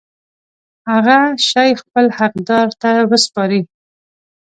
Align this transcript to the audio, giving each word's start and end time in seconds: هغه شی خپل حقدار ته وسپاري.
هغه 0.91 1.17
شی 1.47 1.69
خپل 1.81 2.05
حقدار 2.19 2.67
ته 2.81 2.89
وسپاري. 3.09 3.61